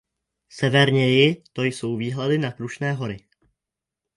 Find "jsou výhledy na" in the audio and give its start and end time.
1.63-2.51